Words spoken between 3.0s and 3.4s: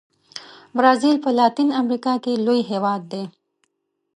دی.